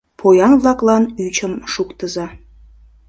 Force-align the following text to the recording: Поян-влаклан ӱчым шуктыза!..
Поян-влаклан 0.19 1.03
ӱчым 1.25 1.53
шуктыза!.. 1.71 2.27